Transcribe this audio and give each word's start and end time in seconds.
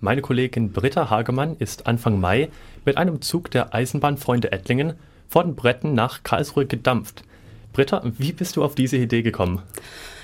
Meine 0.00 0.22
Kollegin 0.22 0.70
Britta 0.70 1.10
Hagemann 1.10 1.56
ist 1.58 1.88
Anfang 1.88 2.20
Mai 2.20 2.50
mit 2.84 2.96
einem 2.96 3.20
Zug 3.20 3.50
der 3.50 3.74
Eisenbahnfreunde 3.74 4.52
Ettlingen 4.52 4.94
von 5.28 5.56
Bretten 5.56 5.92
nach 5.92 6.22
Karlsruhe 6.22 6.66
gedampft. 6.66 7.24
Britta, 7.72 8.02
wie 8.04 8.32
bist 8.32 8.54
du 8.56 8.62
auf 8.62 8.76
diese 8.76 8.96
Idee 8.96 9.22
gekommen? 9.22 9.60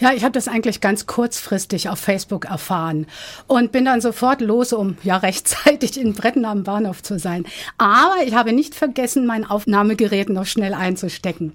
Ja, 0.00 0.12
ich 0.14 0.22
habe 0.22 0.32
das 0.32 0.48
eigentlich 0.48 0.80
ganz 0.80 1.06
kurzfristig 1.06 1.90
auf 1.90 1.98
Facebook 1.98 2.46
erfahren 2.46 3.06
und 3.46 3.70
bin 3.70 3.84
dann 3.84 4.00
sofort 4.00 4.40
los, 4.40 4.72
um 4.72 4.96
ja 5.02 5.18
rechtzeitig 5.18 6.00
in 6.00 6.14
Bretten 6.14 6.46
am 6.46 6.62
Bahnhof 6.62 7.02
zu 7.02 7.18
sein. 7.18 7.44
Aber 7.76 8.16
ich 8.24 8.34
habe 8.34 8.54
nicht 8.54 8.74
vergessen, 8.74 9.26
mein 9.26 9.44
Aufnahmegerät 9.44 10.30
noch 10.30 10.46
schnell 10.46 10.72
einzustecken. 10.72 11.52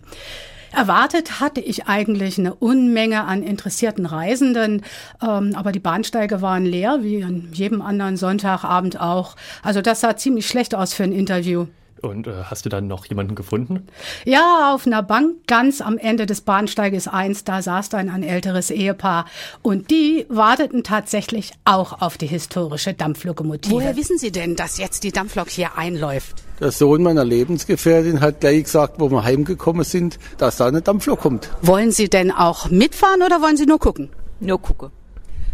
Erwartet 0.73 1.39
hatte 1.39 1.61
ich 1.61 1.87
eigentlich 1.87 2.39
eine 2.39 2.55
Unmenge 2.55 3.25
an 3.25 3.43
interessierten 3.43 4.07
Reisenden, 4.07 4.81
ähm, 5.21 5.53
aber 5.55 5.71
die 5.71 5.79
Bahnsteige 5.79 6.41
waren 6.41 6.65
leer, 6.65 6.99
wie 7.01 7.23
an 7.23 7.49
jedem 7.53 7.81
anderen 7.81 8.17
Sonntagabend 8.17 8.99
auch. 8.99 9.35
Also 9.61 9.81
das 9.81 10.01
sah 10.01 10.17
ziemlich 10.17 10.47
schlecht 10.47 10.73
aus 10.73 10.93
für 10.93 11.03
ein 11.03 11.11
Interview. 11.11 11.67
Und 12.03 12.27
äh, 12.27 12.33
hast 12.43 12.65
du 12.65 12.69
dann 12.69 12.87
noch 12.87 13.05
jemanden 13.05 13.33
gefunden? 13.33 13.87
Ja, 14.25 14.73
auf 14.73 14.85
einer 14.85 15.01
Bank 15.01 15.47
ganz 15.47 15.79
am 15.79 15.97
Ende 15.97 16.25
des 16.25 16.41
Bahnsteiges 16.41 17.07
1, 17.07 17.45
da 17.45 17.61
saß 17.61 17.87
dann 17.87 18.09
ein 18.09 18.23
älteres 18.23 18.71
Ehepaar. 18.71 19.25
Und 19.61 19.89
die 19.89 20.25
warteten 20.27 20.83
tatsächlich 20.83 21.53
auch 21.63 22.01
auf 22.01 22.17
die 22.17 22.27
historische 22.27 22.93
Dampflokomotive. 22.93 23.73
Woher 23.73 23.95
wissen 23.95 24.17
Sie 24.17 24.33
denn, 24.33 24.57
dass 24.57 24.77
jetzt 24.77 25.05
die 25.05 25.13
Dampflok 25.13 25.49
hier 25.49 25.77
einläuft? 25.77 26.43
Der 26.59 26.71
Sohn 26.71 27.03
meiner 27.03 27.23
Lebensgefährtin 27.23 28.19
hat 28.19 28.41
gleich 28.41 28.65
gesagt, 28.65 28.95
wo 28.99 29.09
wir 29.09 29.23
heimgekommen 29.23 29.85
sind, 29.85 30.19
dass 30.37 30.57
da 30.57 30.65
eine 30.67 30.81
Dampflok 30.81 31.21
kommt. 31.21 31.49
Wollen 31.61 31.93
Sie 31.93 32.09
denn 32.09 32.31
auch 32.31 32.69
mitfahren 32.69 33.21
oder 33.21 33.41
wollen 33.41 33.55
Sie 33.55 33.65
nur 33.65 33.79
gucken? 33.79 34.09
Nur 34.41 34.61
gucke. 34.61 34.91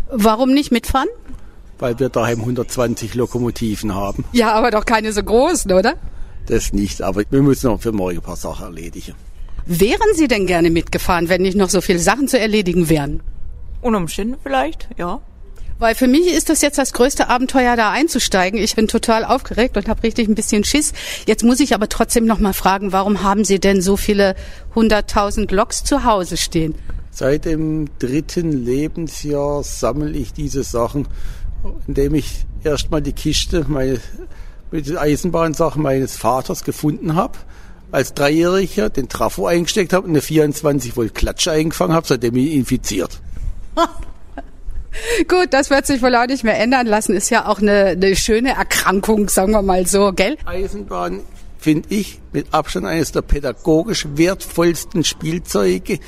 Warum 0.10 0.52
nicht 0.56 0.72
mitfahren? 0.72 1.10
Weil 1.78 2.00
wir 2.00 2.10
daheim 2.10 2.40
120 2.40 3.14
Lokomotiven 3.14 3.94
haben. 3.94 4.26
Ja, 4.32 4.54
aber 4.54 4.72
doch 4.72 4.86
keine 4.86 5.14
so 5.14 5.22
großen, 5.22 5.72
oder? 5.72 5.94
Das 6.50 6.74
nicht, 6.74 7.04
aber 7.04 7.24
wir 7.30 7.44
müssen 7.44 7.68
noch 7.68 7.80
für 7.80 7.92
morgen 7.92 8.18
ein 8.18 8.24
paar 8.24 8.36
Sachen 8.36 8.66
erledigen. 8.66 9.14
Wären 9.68 10.16
Sie 10.16 10.28
denn 10.28 10.48
gerne 10.48 10.72
mitgefahren, 10.72 11.30
wenn 11.30 11.44
nicht 11.44 11.56
noch 11.56 11.70
so 11.70 11.80
viele 11.80 12.00
Sachen 12.00 12.28
zu 12.28 12.40
erledigen 12.40 12.90
wären? 12.90 13.22
Unumständen 13.82 14.36
vielleicht, 14.42 14.90
ja. 14.98 15.22
Weil 15.78 15.94
für 15.94 16.08
mich 16.08 16.26
ist 16.26 16.50
das 16.50 16.64
jetzt 16.64 16.80
das 16.80 16.92
größte 16.92 17.30
Abenteuer, 17.30 17.76
da 17.76 17.92
einzusteigen. 17.92 18.60
Ich 18.60 18.76
bin 18.76 18.88
total 18.88 19.26
aufgeregt 19.26 19.78
und 19.78 19.88
habe 19.88 20.02
richtig 20.02 20.28
ein 20.28 20.34
bisschen 20.34 20.64
Schiss. 20.64 20.92
Jetzt 21.28 21.44
muss 21.44 21.60
ich 21.60 21.76
aber 21.76 21.88
trotzdem 21.88 22.26
noch 22.26 22.40
mal 22.40 22.54
fragen, 22.54 22.92
warum 22.94 23.22
haben 23.22 23.46
Sie 23.46 23.60
denn 23.60 23.80
so 23.80 23.96
viele 23.96 24.36
hunderttausend 24.74 25.52
Loks 25.52 25.84
zu 25.84 26.04
Hause 26.04 26.36
stehen? 26.36 26.74
Seit 27.12 27.46
dem 27.46 27.90
dritten 28.00 28.52
Lebensjahr 28.52 29.64
sammle 29.64 30.18
ich 30.18 30.34
diese 30.34 30.64
Sachen, 30.64 31.08
indem 31.86 32.16
ich 32.16 32.48
erstmal 32.64 33.04
die 33.04 33.14
Kiste, 33.14 33.66
meine 33.68 34.00
mit 34.72 34.88
den 34.88 34.98
Eisenbahnsachen 34.98 35.82
meines 35.82 36.18
Vaters 36.18 36.64
gefunden 36.64 37.16
habe. 37.16 37.38
Als 37.92 38.14
Dreijähriger 38.14 38.90
den 38.90 39.10
Trafo 39.10 39.48
eingesteckt 39.48 39.94
habe 39.94 40.06
und 40.06 40.12
eine 40.12 40.22
24 40.22 40.96
Volt 40.96 41.16
Klatsche 41.16 41.52
eingefangen 41.52 41.94
habe, 41.94 42.06
seitdem 42.06 42.36
ich 42.36 42.54
infiziert. 42.54 43.20
Gut, 45.28 45.48
das 45.52 45.70
wird 45.70 45.88
sich 45.88 46.02
wohl 46.02 46.16
auch 46.16 46.28
nicht 46.28 46.44
mehr 46.44 46.60
ändern 46.60 46.88
lassen. 46.88 47.16
Ist 47.16 47.30
ja 47.30 47.48
auch 47.48 47.60
eine, 47.60 47.88
eine 47.90 48.16
schöne 48.16 48.50
Erkrankung, 48.50 49.30
sagen 49.30 49.52
wir 49.54 49.62
mal 49.62 49.88
so, 49.88 50.12
gell? 50.14 50.38
Eisenbahn 50.46 51.22
finde 51.58 51.90
ich 51.90 52.20
mit 52.32 52.54
Abstand 52.54 52.86
eines 52.86 53.12
der 53.12 53.22
pädagogisch 53.22 54.08
wertvollsten 54.16 55.04
Spielzeuge. 55.04 56.00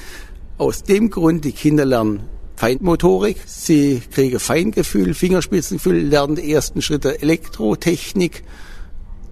Aus 0.57 0.83
dem 0.83 1.09
Grund, 1.09 1.45
die 1.45 1.51
Kinder 1.51 1.85
lernen 1.85 2.29
Feinmotorik, 2.61 3.37
sie 3.47 4.03
kriegen 4.11 4.39
Feingefühl, 4.39 5.15
Fingerspitzengefühl, 5.15 5.97
lernen 5.97 6.35
die 6.35 6.53
ersten 6.53 6.83
Schritte 6.83 7.19
Elektrotechnik, 7.19 8.43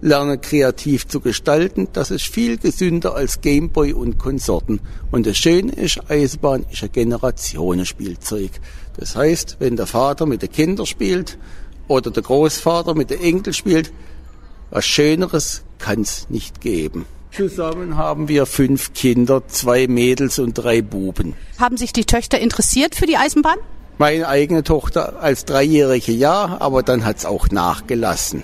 lernen 0.00 0.40
kreativ 0.40 1.06
zu 1.06 1.20
gestalten. 1.20 1.86
Das 1.92 2.10
ist 2.10 2.24
viel 2.24 2.58
gesünder 2.58 3.14
als 3.14 3.40
Gameboy 3.40 3.92
und 3.92 4.18
Konsorten. 4.18 4.80
Und 5.12 5.28
das 5.28 5.36
Schöne 5.38 5.70
ist, 5.70 6.00
Eisenbahn 6.10 6.66
ist 6.72 6.82
ein 6.82 6.90
Generationenspielzeug. 6.90 8.50
Das 8.96 9.14
heißt, 9.14 9.58
wenn 9.60 9.76
der 9.76 9.86
Vater 9.86 10.26
mit 10.26 10.42
den 10.42 10.50
Kindern 10.50 10.86
spielt 10.86 11.38
oder 11.86 12.10
der 12.10 12.24
Großvater 12.24 12.96
mit 12.96 13.10
den 13.10 13.20
Enkel 13.20 13.52
spielt, 13.52 13.92
was 14.70 14.86
Schöneres 14.86 15.62
kann 15.78 16.00
es 16.00 16.28
nicht 16.30 16.60
geben. 16.60 17.06
Zusammen 17.32 17.96
haben 17.96 18.28
wir 18.28 18.44
fünf 18.46 18.92
Kinder, 18.92 19.46
zwei 19.46 19.86
Mädels 19.86 20.38
und 20.38 20.54
drei 20.54 20.82
Buben. 20.82 21.34
Haben 21.58 21.76
sich 21.76 21.92
die 21.92 22.04
Töchter 22.04 22.38
interessiert 22.38 22.94
für 22.94 23.06
die 23.06 23.16
Eisenbahn? 23.16 23.58
Meine 23.98 24.28
eigene 24.28 24.64
Tochter 24.64 25.20
als 25.20 25.44
Dreijährige 25.44 26.12
ja, 26.12 26.56
aber 26.58 26.82
dann 26.82 27.04
hat's 27.04 27.24
auch 27.26 27.48
nachgelassen. 27.50 28.42